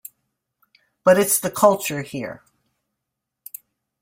[1.03, 2.41] But it's the culture here.